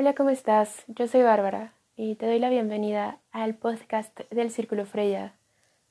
[0.00, 0.84] Hola, ¿cómo estás?
[0.86, 5.34] Yo soy Bárbara y te doy la bienvenida al podcast del Círculo Freya.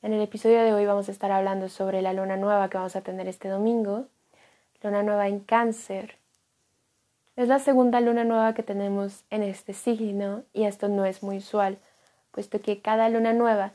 [0.02, 2.96] En el episodio de hoy vamos a estar hablando sobre la luna nueva que vamos
[2.96, 4.08] a tener este domingo,
[4.82, 6.16] luna nueva en cáncer.
[7.36, 11.38] Es la segunda luna nueva que tenemos en este signo y esto no es muy
[11.38, 11.78] usual,
[12.32, 13.74] puesto que cada luna nueva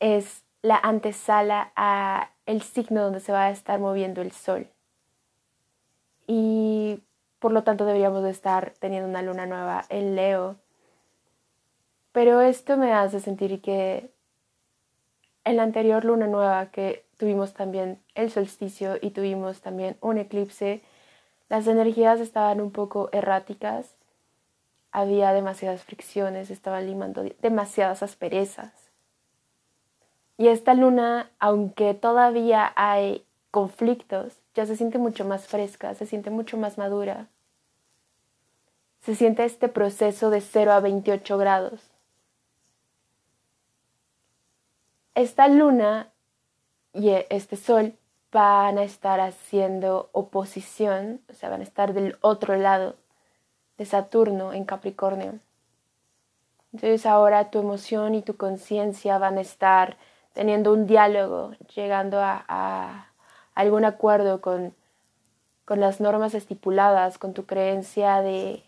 [0.00, 4.66] es la antesala a el signo donde se va a estar moviendo el sol.
[6.26, 6.98] Y
[7.44, 10.56] por lo tanto deberíamos de estar teniendo una luna nueva en Leo.
[12.10, 14.08] Pero esto me hace sentir que
[15.44, 20.80] en la anterior luna nueva que tuvimos también el solsticio y tuvimos también un eclipse,
[21.50, 23.94] las energías estaban un poco erráticas,
[24.90, 28.72] había demasiadas fricciones, estaban limando demasiadas asperezas.
[30.38, 36.30] Y esta luna, aunque todavía hay conflictos, ya se siente mucho más fresca, se siente
[36.30, 37.28] mucho más madura
[39.04, 41.90] se siente este proceso de 0 a 28 grados.
[45.14, 46.10] Esta luna
[46.94, 47.94] y este sol
[48.32, 52.96] van a estar haciendo oposición, o sea, van a estar del otro lado
[53.76, 55.34] de Saturno en Capricornio.
[56.72, 59.98] Entonces ahora tu emoción y tu conciencia van a estar
[60.32, 63.08] teniendo un diálogo, llegando a,
[63.54, 64.74] algún acuerdo con,
[65.64, 68.63] con las normas estipuladas, con tu creencia de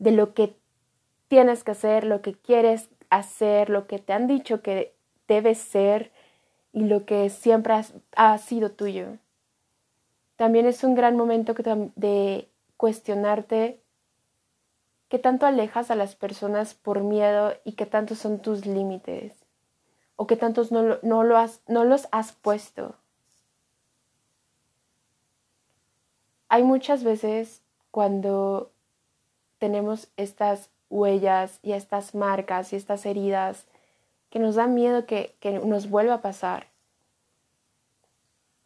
[0.00, 0.56] de lo que
[1.28, 4.96] tienes que hacer, lo que quieres hacer, lo que te han dicho que
[5.28, 6.10] debes ser
[6.72, 7.74] y lo que siempre
[8.16, 9.18] ha sido tuyo.
[10.34, 11.54] También es un gran momento
[11.94, 13.80] de cuestionarte
[15.08, 19.34] qué tanto alejas a las personas por miedo y qué tantos son tus límites
[20.16, 20.82] o qué tantos no,
[21.22, 22.94] lo has, no los has puesto.
[26.48, 28.72] Hay muchas veces cuando
[29.60, 33.66] tenemos estas huellas y estas marcas y estas heridas
[34.30, 36.66] que nos dan miedo que, que nos vuelva a pasar.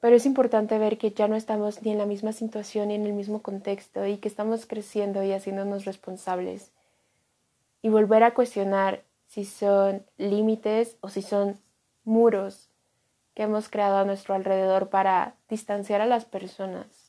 [0.00, 3.06] Pero es importante ver que ya no estamos ni en la misma situación ni en
[3.06, 6.71] el mismo contexto y que estamos creciendo y haciéndonos responsables.
[7.83, 11.59] Y volver a cuestionar si son límites o si son
[12.04, 12.71] muros
[13.34, 17.03] que hemos creado a nuestro alrededor para distanciar a las personas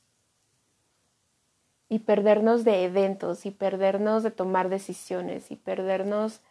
[1.89, 6.41] y perdernos de eventos y perdernos de tomar decisiones y perdernos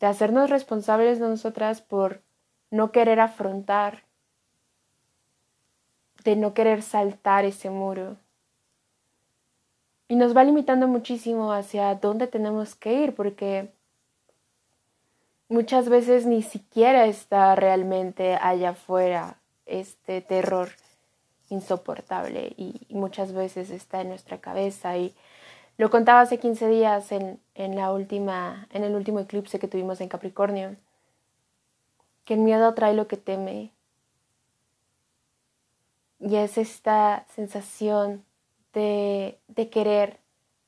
[0.00, 2.22] de hacernos responsables de nosotras por
[2.70, 4.04] no querer afrontar,
[6.24, 8.16] de no querer saltar ese muro.
[10.08, 13.70] Y nos va limitando muchísimo hacia dónde tenemos que ir porque
[15.48, 20.70] muchas veces ni siquiera está realmente allá afuera este terror
[21.48, 25.14] insoportable y, muchas veces está en nuestra cabeza y
[25.76, 30.00] lo contaba hace 15 días en, en, la última, en el último eclipse que tuvimos
[30.00, 30.76] en Capricornio,
[32.24, 33.72] que el miedo trae lo que teme.
[36.20, 38.24] Y es esta sensación
[38.72, 40.18] de, de querer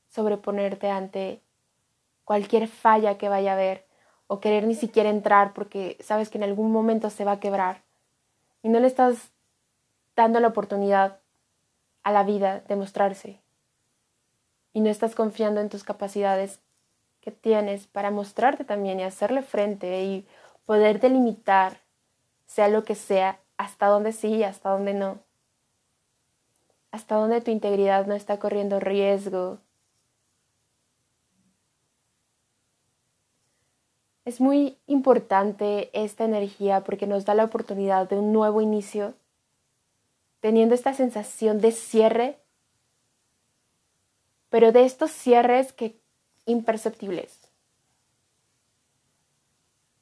[0.09, 1.41] sobreponerte ante
[2.25, 3.85] cualquier falla que vaya a haber
[4.27, 7.81] o querer ni siquiera entrar porque sabes que en algún momento se va a quebrar
[8.61, 9.31] y no le estás
[10.17, 11.19] dando la oportunidad
[12.03, 13.39] a la vida de mostrarse.
[14.73, 16.59] Y no estás confiando en tus capacidades
[17.21, 20.27] que tienes para mostrarte también y hacerle frente y
[20.65, 21.77] poder delimitar,
[22.47, 25.19] sea lo que sea, hasta dónde sí y hasta dónde no.
[26.91, 29.59] Hasta dónde tu integridad no está corriendo riesgo.
[34.25, 39.13] Es muy importante esta energía porque nos da la oportunidad de un nuevo inicio
[40.39, 42.39] teniendo esta sensación de cierre,
[44.49, 45.99] pero de estos cierres que
[46.45, 47.39] imperceptibles,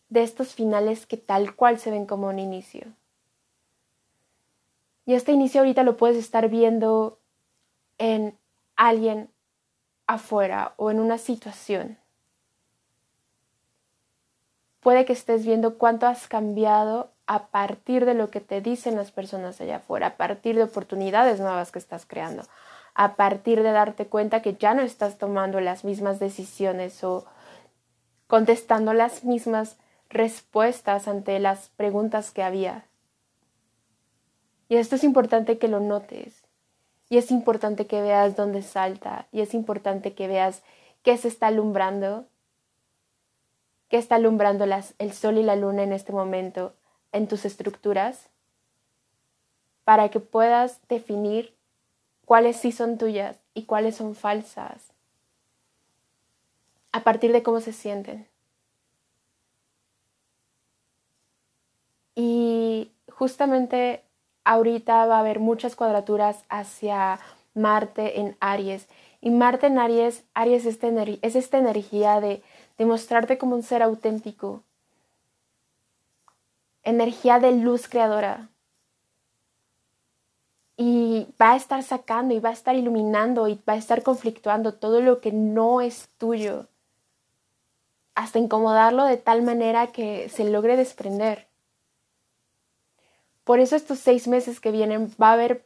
[0.10, 2.88] de estos finales que tal cual se ven como un inicio.
[5.06, 7.20] Y este inicio ahorita lo puedes estar viendo
[7.98, 8.38] en
[8.76, 9.30] alguien
[10.08, 11.98] afuera o en una situación.
[14.80, 19.12] Puede que estés viendo cuánto has cambiado a partir de lo que te dicen las
[19.12, 22.44] personas allá afuera, a partir de oportunidades nuevas que estás creando,
[22.94, 27.26] a partir de darte cuenta que ya no estás tomando las mismas decisiones o
[28.28, 29.78] contestando las mismas
[30.10, 32.86] respuestas ante las preguntas que había.
[34.70, 36.44] Y esto es importante que lo notes.
[37.10, 39.28] Y es importante que veas dónde salta.
[39.32, 40.64] Y es importante que veas
[41.04, 42.26] qué se está alumbrando.
[43.90, 44.66] Qué está alumbrando
[44.98, 46.74] el sol y la luna en este momento
[47.16, 48.30] en tus estructuras
[49.84, 51.56] para que puedas definir
[52.26, 54.96] cuáles sí son tuyas y cuáles son falsas.
[56.96, 58.26] a partir de cómo se sienten.
[62.16, 64.02] Y justamente
[64.46, 67.20] ahorita va a haber muchas cuadraturas hacia
[67.54, 68.88] Marte en Aries.
[69.20, 70.88] Y Marte en Aries, Aries es esta,
[71.22, 72.42] es esta energía de,
[72.78, 74.64] de mostrarte como un ser auténtico.
[76.86, 78.48] Energía de luz creadora.
[80.78, 84.76] Y va a estar sacando y va a estar iluminando y va a estar conflictuando
[84.76, 86.68] todo lo que no es tuyo.
[88.14, 91.48] Hasta incomodarlo de tal manera que se logre desprender.
[93.44, 95.66] Por eso estos seis meses que vienen va a haber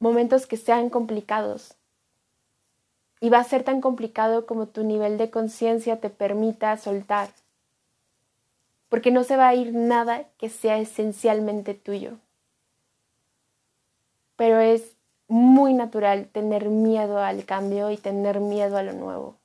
[0.00, 1.76] momentos que sean complicados.
[3.20, 7.30] Y va a ser tan complicado como tu nivel de conciencia te permita soltar.
[8.88, 12.18] Porque no se va a ir nada que sea esencialmente tuyo.
[14.36, 14.96] Pero es
[15.28, 19.36] muy natural tener miedo al cambio y tener miedo a lo nuevo.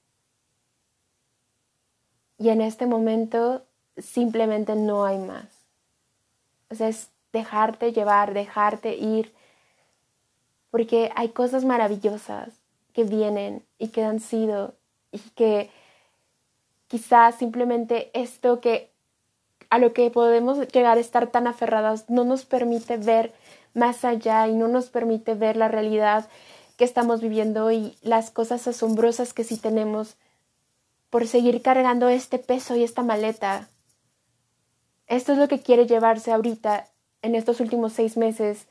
[2.37, 3.63] Y en este momento
[3.97, 5.45] simplemente no hay más.
[6.69, 9.33] O sea, es dejarte llevar, dejarte ir,
[10.69, 12.49] porque hay cosas maravillosas
[12.93, 14.75] que vienen y que han sido
[15.11, 15.69] y que
[16.87, 18.90] quizás simplemente esto que
[19.71, 23.33] a lo que podemos llegar a estar tan aferradas no nos permite ver
[23.73, 26.27] más allá y no nos permite ver la realidad
[26.77, 30.17] que estamos viviendo y las cosas asombrosas que sí tenemos
[31.09, 33.69] por seguir cargando este peso y esta maleta.
[35.07, 36.87] Esto es lo que quiere llevarse ahorita
[37.21, 38.67] en estos últimos seis meses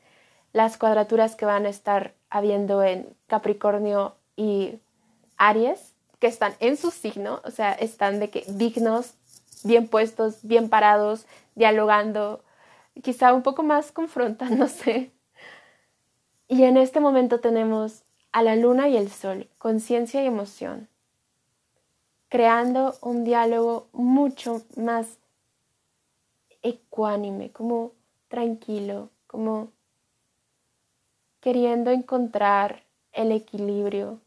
[0.53, 4.75] las cuadraturas que van a estar habiendo en Capricornio y
[5.37, 9.15] Aries, que están en su signo, o sea, están de que dignos,
[9.63, 11.25] bien puestos, bien parados,
[11.55, 12.43] dialogando,
[13.01, 15.11] quizá un poco más confrontándose.
[16.47, 18.03] Y en este momento tenemos
[18.33, 20.89] a la luna y el sol, conciencia y emoción,
[22.27, 25.17] creando un diálogo mucho más
[26.61, 27.93] ecuánime, como
[28.27, 29.69] tranquilo, como
[31.39, 32.83] queriendo encontrar
[33.13, 34.19] el equilibrio.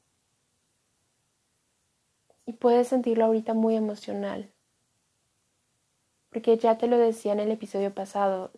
[2.47, 4.54] Y puedes sentirlo ahorita muy emocional.
[6.35, 8.51] Porque ya te lo decía en el episodio pasado,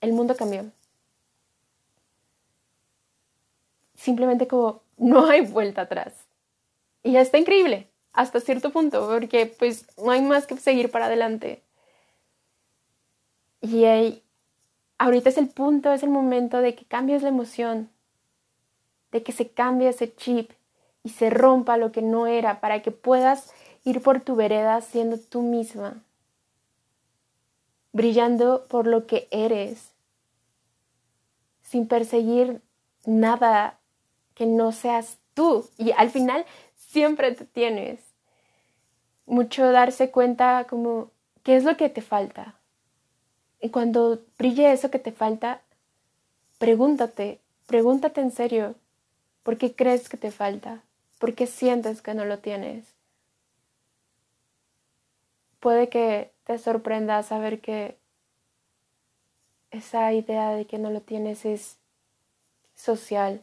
[0.00, 0.72] el mundo cambió.
[3.94, 6.14] Simplemente como no hay vuelta atrás.
[7.04, 11.62] Y está increíble, hasta cierto punto, porque pues no hay más que seguir para adelante.
[13.60, 14.24] Y hay,
[14.98, 17.88] ahorita es el punto, es el momento de que cambies la emoción,
[19.12, 20.50] de que se cambie ese chip
[21.04, 23.52] y se rompa lo que no era para que puedas
[23.84, 26.02] ir por tu vereda siendo tú misma,
[27.92, 29.92] brillando por lo que eres,
[31.62, 32.60] sin perseguir
[33.04, 33.78] nada
[34.34, 35.68] que no seas tú.
[35.78, 36.44] Y al final
[36.76, 38.00] siempre te tienes.
[39.26, 41.10] Mucho darse cuenta como
[41.42, 42.54] qué es lo que te falta,
[43.62, 45.62] y cuando brille eso que te falta,
[46.58, 48.74] pregúntate, pregúntate en serio,
[49.44, 50.82] ¿por qué crees que te falta?
[51.20, 52.84] ¿Por qué sientes que no lo tienes?
[55.60, 57.96] Puede que te sorprenda saber que
[59.70, 61.78] esa idea de que no lo tienes es
[62.74, 63.42] social,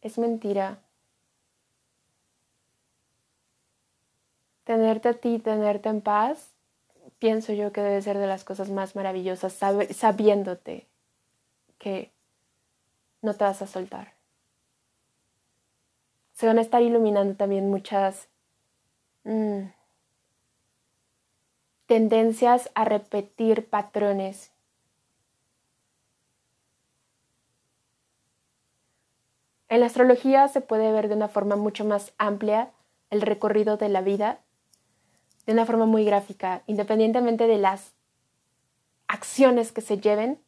[0.00, 0.78] es mentira.
[4.62, 6.52] Tenerte a ti, tenerte en paz,
[7.18, 10.86] pienso yo que debe ser de las cosas más maravillosas, sabiéndote
[11.78, 12.12] que
[13.22, 14.12] no te vas a soltar.
[16.32, 18.28] Se van a estar iluminando también muchas
[19.24, 19.62] mm,
[21.86, 24.52] tendencias a repetir patrones.
[29.68, 32.70] En la astrología se puede ver de una forma mucho más amplia
[33.10, 34.40] el recorrido de la vida
[35.46, 37.92] de una forma muy gráfica, independientemente de las
[39.06, 40.40] acciones que se lleven,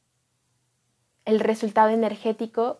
[1.25, 2.79] el resultado energético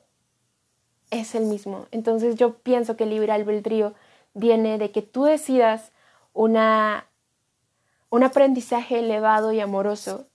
[1.11, 1.87] es el mismo.
[1.93, 3.95] Entonces yo pienso que el libre albedrío
[4.35, 5.93] viene de que tú decidas
[6.33, 7.07] una,
[8.11, 10.29] un aprendizaje elevado y amoroso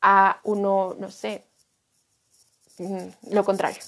[0.00, 1.44] a uno, no sé,
[2.78, 3.82] mm, lo contrario.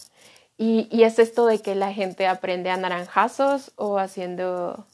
[0.56, 4.86] Y, y es esto de que la gente aprende a naranjazos o haciendo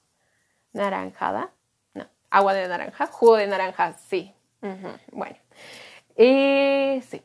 [0.72, 1.50] naranjada,
[1.94, 4.34] no, agua de naranja, jugo de naranja, sí.
[5.12, 5.36] Bueno,
[6.16, 7.22] y sí.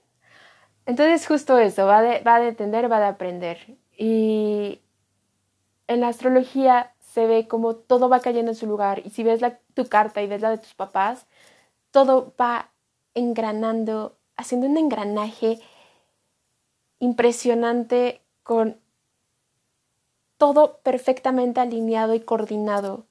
[0.85, 3.77] Entonces justo eso, va de, va de entender, va de aprender.
[3.97, 4.81] Y
[5.87, 9.01] en la astrología se ve como todo va cayendo en su lugar.
[9.05, 9.39] Y si ves
[9.73, 11.27] tu carta y ves la de tus papás,
[11.91, 12.73] todo va
[13.13, 15.61] engranando, haciendo un engranaje
[16.99, 18.81] impresionante con
[20.37, 23.05] todo perfectamente alineado y coordinado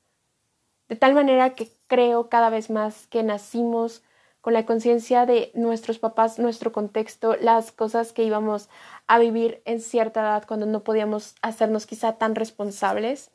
[0.91, 4.03] De tal manera que creo cada vez más que nacimos
[4.43, 8.69] con la conciencia de nuestros papás, nuestro contexto, las cosas que íbamos
[9.07, 13.31] a vivir en cierta edad cuando no podíamos hacernos quizá tan responsables,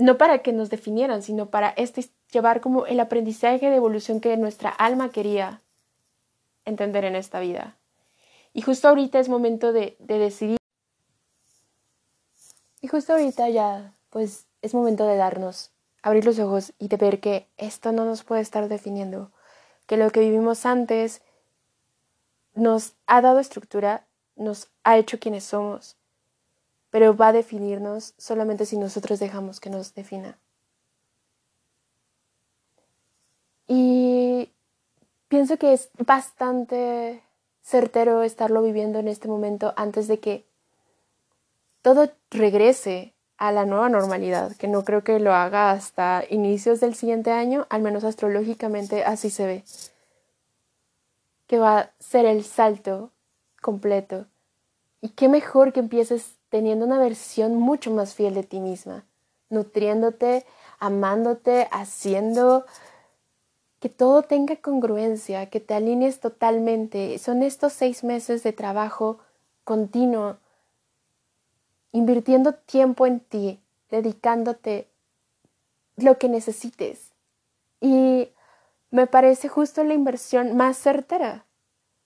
[0.00, 4.36] no para que nos definieran, sino para este, llevar como el aprendizaje de evolución que
[4.36, 5.62] nuestra alma quería
[6.64, 7.76] entender en esta vida.
[8.52, 10.56] Y justo ahorita es momento de, de decidir.
[12.80, 15.70] Y justo ahorita ya, pues es momento de darnos,
[16.02, 19.30] abrir los ojos y de ver que esto no nos puede estar definiendo
[19.86, 21.20] que lo que vivimos antes
[22.54, 25.96] nos ha dado estructura, nos ha hecho quienes somos,
[26.90, 30.38] pero va a definirnos solamente si nosotros dejamos que nos defina.
[33.66, 34.50] Y
[35.28, 37.22] pienso que es bastante
[37.62, 40.44] certero estarlo viviendo en este momento antes de que
[41.82, 46.94] todo regrese a la nueva normalidad, que no creo que lo haga hasta inicios del
[46.94, 49.64] siguiente año, al menos astrológicamente así se ve,
[51.46, 53.10] que va a ser el salto
[53.62, 54.26] completo.
[55.00, 59.06] Y qué mejor que empieces teniendo una versión mucho más fiel de ti misma,
[59.48, 60.44] nutriéndote,
[60.78, 62.66] amándote, haciendo
[63.80, 67.18] que todo tenga congruencia, que te alinees totalmente.
[67.18, 69.18] Son estos seis meses de trabajo
[69.64, 70.36] continuo
[71.92, 74.88] invirtiendo tiempo en ti, dedicándote
[75.96, 77.12] lo que necesites.
[77.80, 78.28] Y
[78.90, 81.46] me parece justo la inversión más certera,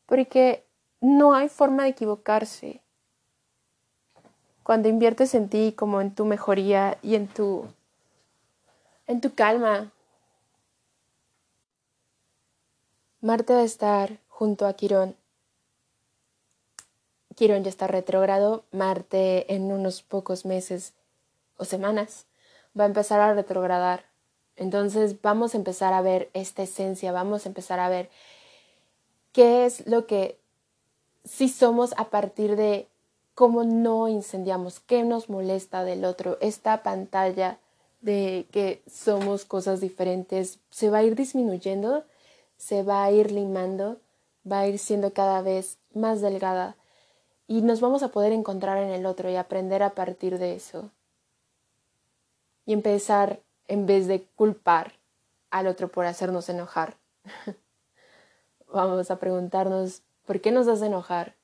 [0.06, 0.64] porque
[1.00, 2.83] no hay forma de equivocarse.
[4.64, 7.68] Cuando inviertes en ti como en tu mejoría y en tu
[9.06, 9.92] en tu calma.
[13.20, 15.16] Marte va a estar junto a Quirón
[17.34, 20.92] Quirón ya está retrógrado, Marte en unos pocos meses
[21.56, 22.26] o semanas
[22.78, 24.04] va a empezar a retrogradar.
[24.56, 28.08] Entonces vamos a empezar a ver esta esencia, vamos a empezar a ver
[29.32, 30.38] qué es lo que
[31.24, 32.86] sí somos a partir de
[33.34, 36.38] cómo no incendiamos, qué nos molesta del otro.
[36.40, 37.58] Esta pantalla
[38.00, 42.04] de que somos cosas diferentes se va a ir disminuyendo,
[42.56, 43.98] se va a ir limando,
[44.50, 46.76] va a ir siendo cada vez más delgada
[47.46, 50.90] y nos vamos a poder encontrar en el otro y aprender a partir de eso.
[52.66, 54.94] Y empezar, en vez de culpar
[55.50, 56.96] al otro por hacernos enojar,
[58.72, 61.34] vamos a preguntarnos, ¿por qué nos hace enojar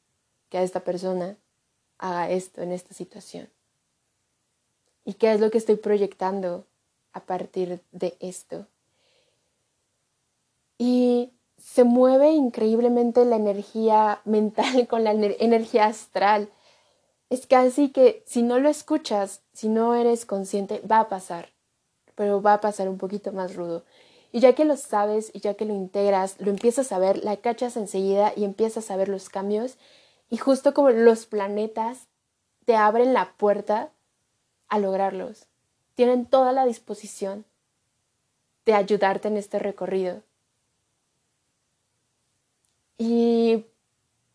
[0.49, 1.37] que a esta persona
[2.01, 3.49] haga esto en esta situación?
[5.05, 6.67] ¿Y qué es lo que estoy proyectando
[7.13, 8.67] a partir de esto?
[10.79, 16.49] Y se mueve increíblemente la energía mental con la energía astral.
[17.29, 21.51] Es casi que si no lo escuchas, si no eres consciente, va a pasar,
[22.17, 23.85] pero va a pasar un poquito más rudo.
[24.33, 27.37] Y ya que lo sabes y ya que lo integras, lo empiezas a ver, la
[27.37, 29.77] cachas enseguida y empiezas a ver los cambios.
[30.31, 32.07] Y justo como los planetas
[32.65, 33.91] te abren la puerta
[34.69, 35.47] a lograrlos.
[35.95, 37.45] Tienen toda la disposición
[38.65, 40.23] de ayudarte en este recorrido.
[42.97, 43.67] Y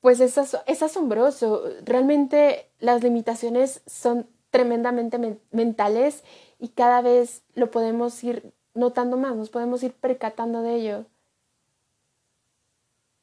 [0.01, 0.37] pues es,
[0.67, 1.63] es asombroso.
[1.83, 6.23] Realmente las limitaciones son tremendamente mentales
[6.59, 11.05] y cada vez lo podemos ir notando más, nos podemos ir percatando de ello.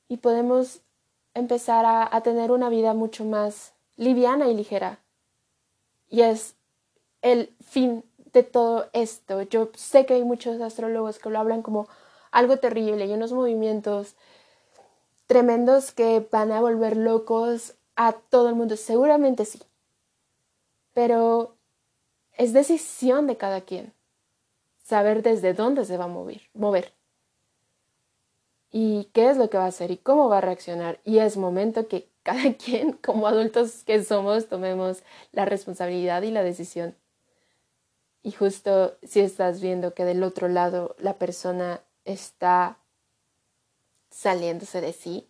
[0.09, 0.81] Y podemos
[1.35, 5.01] empezar a, a tener una vida mucho más liviana y ligera.
[6.09, 6.57] Y es
[7.23, 9.43] el fin de todo esto.
[9.43, 11.89] Yo sé que hay muchos astrólogos que lo hablan como
[12.31, 14.17] algo terrible y unos movimientos
[15.27, 18.77] tremendos que van a volver locos a todo el mundo.
[18.77, 19.61] Seguramente sí.
[20.93, 21.57] Pero
[22.33, 23.93] es decisión de cada quien
[24.83, 26.93] saber desde dónde se va a mover, mover.
[28.73, 30.99] Y qué es lo que va a hacer y cómo va a reaccionar.
[31.05, 35.03] Y es momento que cada quien, como adultos que somos, tomemos
[35.33, 36.97] la responsabilidad y la decisión.
[38.23, 42.79] Y justo si estás viendo que del otro lado la persona está
[44.11, 45.27] saliéndose de sí,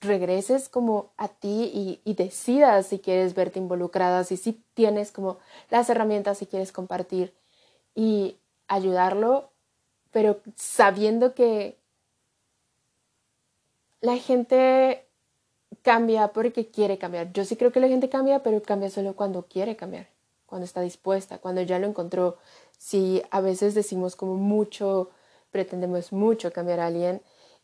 [0.00, 5.38] regreses como a ti y, decidas si quieres verte involucrada, si sí tienes como
[5.70, 7.34] las herramientas si quieres compartir
[7.94, 8.36] y
[8.66, 9.50] ayudarlo,
[10.10, 11.76] pero sabiendo que
[14.00, 15.06] la gente
[15.82, 17.32] cambia porque quiere cambiar.
[17.32, 20.08] Yo sí creo que la gente cambia, pero cambia solo cuando quiere cambiar,
[20.46, 22.38] cuando está dispuesta, cuando ya lo encontró.
[22.78, 25.10] Si a veces decimos como mucho,
[25.50, 27.22] pretendemos mucho cambiar a alguien,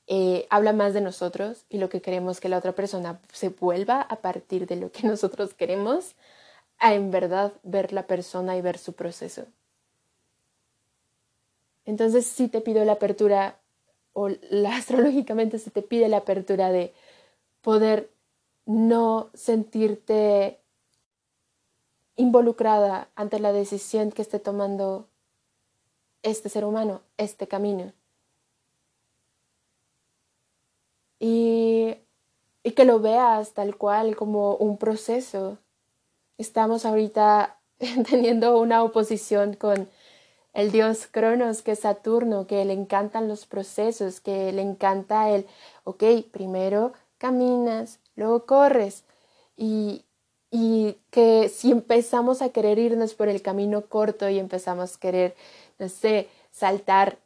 [0.08, 4.02] eh, habla más de nosotros y lo que queremos que la otra persona se vuelva
[4.02, 6.14] a partir de lo que nosotros queremos
[6.78, 9.46] a en verdad ver la persona y ver su proceso.
[11.84, 13.60] Entonces sí te pido la apertura,
[14.16, 14.30] o
[14.72, 16.94] astrológicamente se te pide la apertura de
[17.60, 18.10] poder
[18.64, 20.58] no sentirte
[22.16, 25.06] involucrada ante la decisión que esté tomando
[26.22, 27.92] este ser humano, este camino.
[31.18, 31.96] Y,
[32.62, 35.58] y que lo veas tal cual como un proceso.
[36.38, 37.58] Estamos ahorita
[38.08, 39.90] teniendo una oposición con
[40.56, 45.46] el dios Cronos, que es Saturno, que le encantan los procesos, que le encanta el,
[45.84, 49.04] ok, primero caminas, luego corres.
[49.58, 50.06] Y,
[50.50, 55.36] y que si empezamos a querer irnos por el camino corto y empezamos a querer,
[55.78, 57.18] no sé, saltar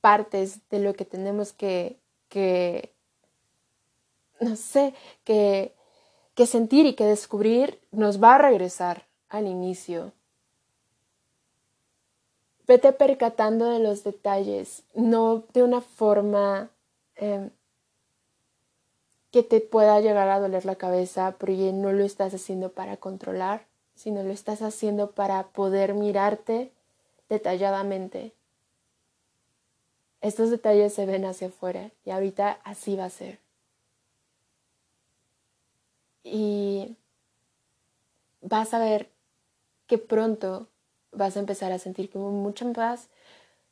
[0.00, 1.98] partes de lo que tenemos que,
[2.30, 2.90] que
[4.40, 5.74] no sé, que,
[6.34, 10.12] que sentir y que descubrir, nos va a regresar al inicio.
[12.72, 16.70] Vete percatando de los detalles, no de una forma
[17.16, 17.50] em,
[19.30, 23.66] que te pueda llegar a doler la cabeza, porque no lo estás haciendo para controlar,
[23.94, 26.72] sino lo estás haciendo para poder mirarte
[27.28, 28.32] detalladamente.
[30.22, 33.38] Estos detalles se ven hacia afuera y ahorita así va a ser.
[36.24, 36.96] Y
[38.40, 39.10] vas a ver
[39.86, 40.68] que pronto
[41.12, 43.08] vas a empezar a sentir como mucha paz,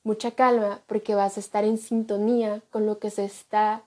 [0.02, 3.84] mucha calma, porque vas a estar en sintonía con lo que se está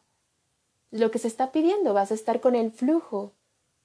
[0.93, 3.33] lo que se está pidiendo, vas a estar con el flujo,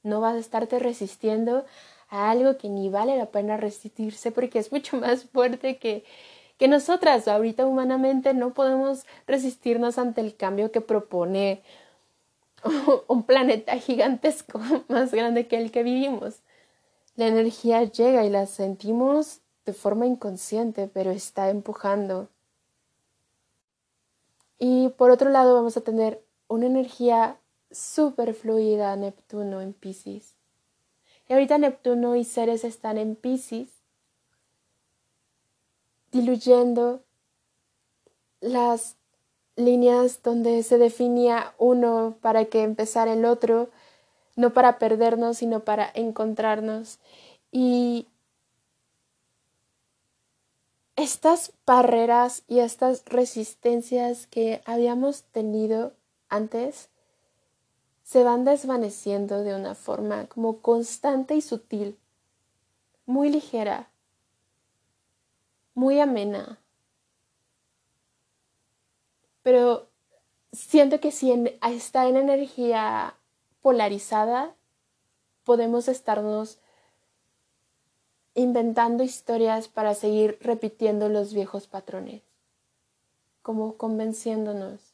[0.03, 1.65] no vas a estarte resistiendo
[2.11, 6.05] a algo que ni vale la pena resistirse porque es mucho más fuerte que,
[6.59, 7.27] que nosotras.
[7.27, 11.63] Ahorita humanamente no podemos resistirnos ante el cambio que propone
[13.09, 16.41] un planeta gigantesco más grande que el que vivimos.
[17.17, 22.31] La energía llega y la sentimos de forma inconsciente, pero está empujando.
[24.59, 27.37] Y por otro lado vamos a tener una energía
[27.71, 30.33] súper fluida Neptuno en Pisces.
[31.29, 33.69] Y ahorita Neptuno y Ceres están en Pisces,
[36.13, 37.03] diluyendo
[38.41, 38.97] las
[39.55, 43.69] líneas donde se definía uno para que empezara el otro,
[44.35, 47.01] no para perdernos, sino para encontrarnos.
[47.53, 48.07] Y
[50.99, 55.93] estas barreras y estas resistencias que habíamos tenido
[56.29, 56.91] antes
[58.03, 61.97] se van desvaneciendo de una forma como constante y sutil,
[63.07, 63.91] muy ligera,
[65.75, 66.59] muy amena.
[69.43, 69.87] Pero
[70.53, 71.31] siento que si
[71.63, 73.15] está en energía
[73.63, 74.57] polarizada,
[75.45, 76.59] podemos estarnos
[78.35, 82.23] inventando historias para seguir repitiendo los viejos patrones,
[83.43, 84.89] como convenciéndonos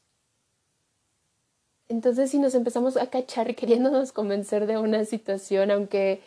[1.89, 6.23] entonces, si nos empezamos a cachar queriéndonos convencer de una situación, aunque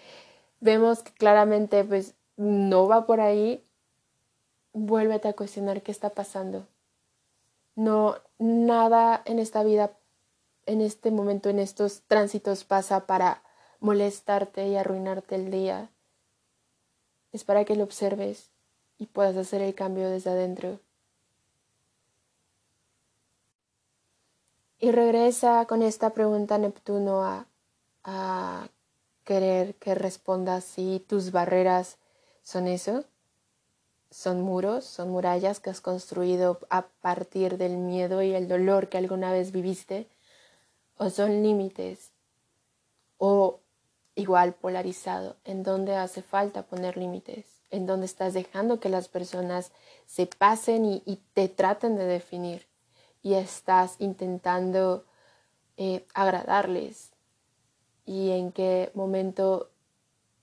[0.59, 3.63] vemos que claramente pues no va por ahí,
[4.73, 6.67] vuélvete a cuestionar qué está pasando.
[7.75, 9.91] No, nada en esta vida,
[10.65, 13.43] en este momento, en estos tránsitos pasa para
[13.79, 15.91] molestarte y arruinarte el día.
[17.37, 18.49] Es para que lo observes
[18.97, 20.79] y puedas hacer el cambio desde adentro.
[24.79, 27.45] Y regresa con esta pregunta Neptuno a,
[28.03, 28.69] a
[29.23, 31.97] querer que respondas si tus barreras
[32.41, 33.05] son eso,
[34.09, 38.97] son muros, son murallas que has construido a partir del miedo y el dolor que
[38.97, 40.07] alguna vez viviste,
[40.97, 42.09] o son límites,
[43.19, 43.59] o
[44.17, 49.71] igual polarizado, en donde hace falta poner límites, en donde estás dejando que las personas
[50.07, 52.65] se pasen y, te traten de definir.
[53.21, 55.05] Y estás intentando
[55.77, 57.11] eh, agradarles.
[58.05, 59.69] Y en qué momento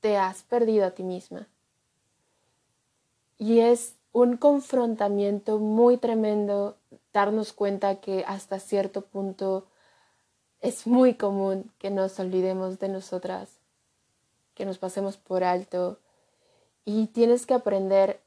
[0.00, 1.48] te has perdido a ti misma.
[3.38, 6.76] Y es un confrontamiento muy tremendo
[7.12, 9.66] darnos cuenta que hasta cierto punto
[10.60, 13.58] es muy común que nos olvidemos de nosotras,
[14.54, 15.98] que nos pasemos por alto.
[16.84, 18.20] Y tienes que aprender,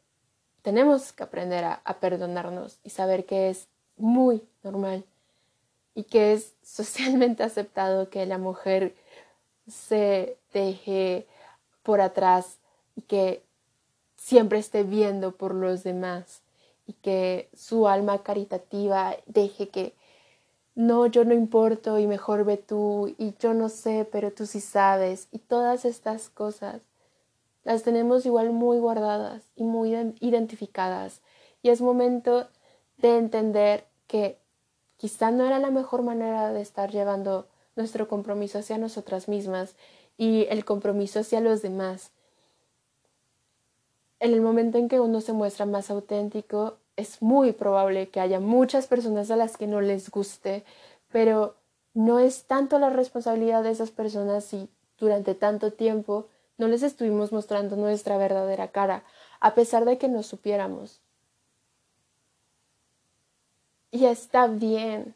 [0.62, 5.04] tenemos que aprender a, a perdonarnos y saber que es muy normal
[5.96, 8.96] y que es socialmente aceptado que la mujer
[9.68, 11.28] se deje
[11.84, 12.60] por atrás
[12.96, 13.44] y que
[14.16, 16.42] siempre esté viendo por los demás
[16.86, 19.94] y que su alma caritativa deje que
[20.78, 24.62] no, yo no importo y mejor ve tú y yo no sé, pero tú sí
[24.62, 26.84] sabes y todas estas cosas
[27.64, 31.22] las tenemos igual muy guardadas y muy identificadas
[31.64, 32.48] y es momento
[32.98, 34.38] de entender que
[34.98, 39.76] quizá no era la mejor manera de estar llevando nuestro compromiso hacia nosotras mismas
[40.16, 42.12] y el compromiso hacia los demás.
[44.20, 48.40] En el momento en que uno se muestra más auténtico, es muy probable que haya
[48.40, 50.66] muchas personas a las que no les guste,
[51.12, 51.56] pero
[51.94, 57.32] no es tanto la responsabilidad de esas personas si durante tanto tiempo no les estuvimos
[57.32, 59.04] mostrando nuestra verdadera cara,
[59.40, 61.00] a pesar de que nos supiéramos.
[63.92, 65.14] Y está bien,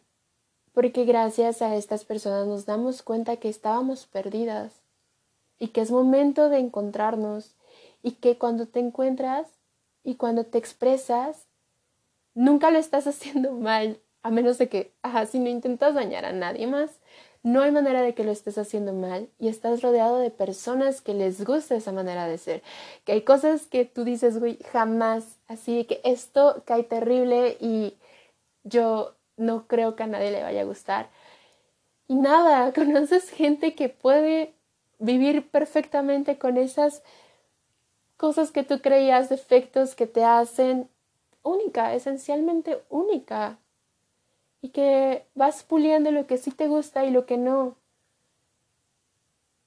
[0.74, 4.74] porque gracias a estas personas nos damos cuenta que estábamos perdidas
[5.58, 7.56] y que es momento de encontrarnos
[8.04, 9.48] y que cuando te encuentras
[10.04, 11.48] y cuando te expresas,
[12.34, 16.32] nunca lo estás haciendo mal, a menos de que, ajá, si no intentas dañar a
[16.32, 17.00] nadie más,
[17.44, 21.16] no hay manera de que lo estés haciendo mal y estás rodeado de personas que
[21.16, 22.62] les gusta esa manera de ser.
[23.04, 27.96] Que hay cosas que tú dices, güey, jamás, así que esto cae terrible y
[28.64, 31.10] yo no creo que a nadie le vaya a gustar.
[32.08, 34.54] Y nada, conoces gente que puede
[35.00, 37.02] vivir perfectamente con esas
[38.18, 40.88] cosas que tú creías, defectos que te hacen
[41.44, 43.60] única, esencialmente única.
[44.62, 47.76] Y que vas puliendo lo que sí te gusta y lo que no.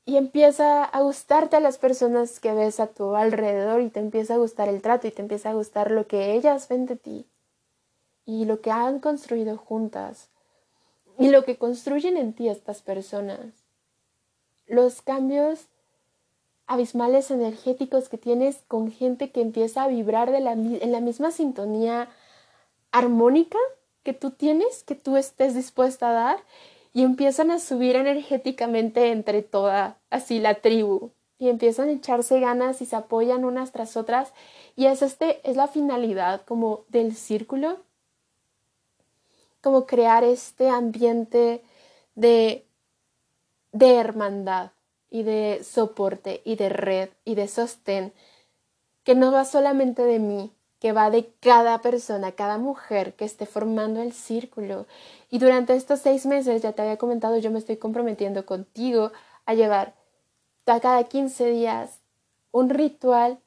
[0.07, 4.35] Y empieza a gustarte a las personas que ves a tu alrededor y te empieza
[4.35, 7.27] a gustar el trato y te empieza a gustar lo que ellas ven de ti
[8.27, 10.29] y lo que han construido juntas
[11.19, 13.65] y lo que construyen en ti estas personas.
[14.67, 15.69] Los cambios
[16.67, 21.31] abismales energéticos que tienes con gente que empieza a vibrar de la, en la misma
[21.31, 22.09] sintonía
[22.91, 23.59] armónica
[24.03, 26.37] que tú tienes, que tú estés dispuesta a dar,
[26.93, 32.81] y empiezan a subir energéticamente entre toda así la tribu, y empiezan a echarse ganas
[32.81, 34.33] y se apoyan unas tras otras,
[34.77, 37.79] y es este es la finalidad como del círculo.
[39.61, 41.63] Como crear este ambiente
[42.15, 42.67] de,
[43.73, 44.74] de hermandad
[45.15, 48.13] y de soporte y de red y de sostén,
[49.05, 50.51] que no va solamente de mí,
[50.81, 54.87] que va de cada persona, cada mujer que esté formando el círculo.
[55.31, 59.13] Y durante estos seis meses, ya te había comentado, yo me estoy comprometiendo contigo
[59.47, 59.95] a llevar
[60.67, 62.01] a cada 15 días
[62.51, 63.39] un ritual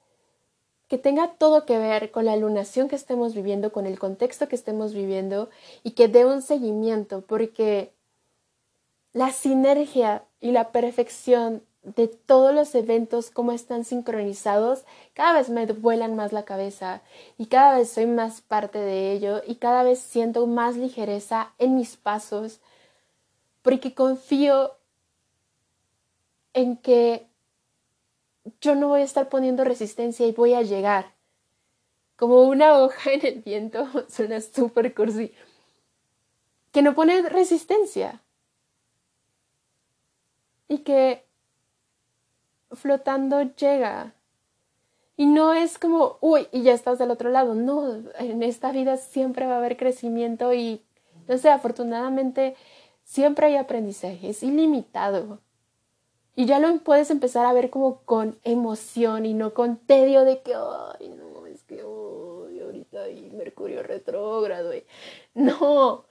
[0.87, 4.55] que tenga todo que ver con la lunación que estemos viviendo, con el contexto que
[4.55, 5.49] estemos viviendo
[5.83, 7.91] y que dé un seguimiento, porque
[9.11, 11.63] la sinergia y la perfección
[11.95, 17.01] de todos los eventos, cómo están sincronizados, cada vez me vuelan más la cabeza
[17.37, 21.75] y cada vez soy más parte de ello y cada vez siento más ligereza en
[21.75, 22.59] mis pasos,
[23.61, 24.73] porque confío
[26.53, 27.27] en que
[28.59, 31.13] yo no voy a estar poniendo resistencia y voy a llegar.
[32.15, 35.33] Como una hoja en el viento, suena súper cursi,
[36.71, 38.21] que no pone resistencia.
[40.67, 41.25] Y que
[42.71, 44.13] flotando llega.
[45.15, 47.55] Y no es como, uy, y ya estás del otro lado.
[47.55, 50.83] No, en esta vida siempre va a haber crecimiento y,
[51.27, 52.55] no sé, afortunadamente
[53.03, 55.39] siempre hay aprendizaje, es ilimitado.
[56.35, 60.43] Y ya lo puedes empezar a ver como con emoción y no con tedio de
[60.43, 64.71] que, ay, no, es que hoy ahorita hay Mercurio retrógrado.
[65.33, 66.05] No,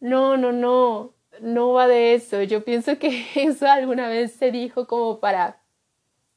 [0.00, 2.42] no, no, no, no va de eso.
[2.42, 5.60] Yo pienso que eso alguna vez se dijo como para,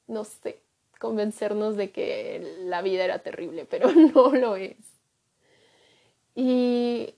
[0.07, 0.61] no sé,
[0.99, 4.77] convencernos de que la vida era terrible, pero no lo es.
[6.35, 7.15] Y,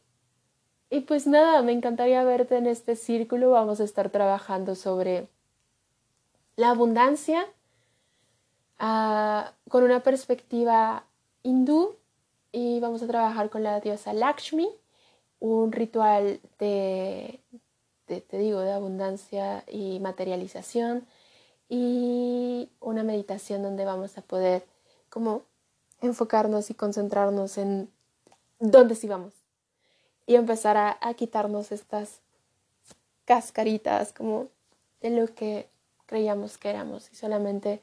[0.89, 3.51] y pues nada, me encantaría verte en este círculo.
[3.51, 5.27] Vamos a estar trabajando sobre
[6.55, 7.47] la abundancia
[8.79, 11.05] ah, con una perspectiva
[11.43, 11.95] hindú
[12.51, 14.69] y vamos a trabajar con la diosa Lakshmi,
[15.39, 17.39] un ritual de,
[18.19, 21.07] te digo, de abundancia y materialización
[21.69, 24.65] y una meditación donde vamos a poder
[25.09, 25.43] como
[26.01, 27.89] enfocarnos y concentrarnos en
[28.59, 29.33] dónde sí vamos
[30.25, 32.19] y empezar a, a quitarnos estas
[33.23, 34.47] cascaritas como
[34.99, 35.69] de lo que
[36.07, 37.81] creíamos que éramos y solamente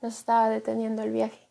[0.00, 1.46] nos estaba deteniendo el viaje.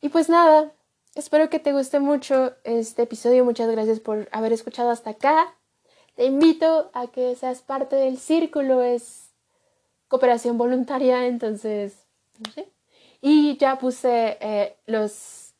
[0.00, 0.72] Y pues nada,
[1.14, 3.44] espero que te guste mucho este episodio.
[3.44, 5.54] Muchas gracias por haber escuchado hasta acá.
[6.20, 9.30] Te invito a que seas parte del círculo, es
[10.06, 11.94] cooperación voluntaria, entonces,
[12.44, 12.68] no sé.
[13.22, 15.54] Y ya puse eh, los,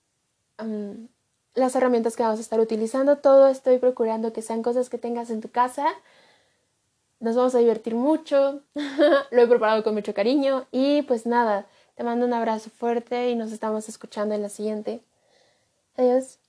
[1.55, 3.17] las herramientas que vamos a estar utilizando.
[3.17, 5.87] Todo estoy procurando que sean cosas que tengas en tu casa
[7.21, 8.61] nos vamos a divertir mucho.
[9.31, 10.67] Lo he preparado con mucho cariño.
[10.73, 15.01] Y pues nada, te mando un abrazo fuerte y nos estamos escuchando en la siguiente.
[15.97, 16.40] Adiós.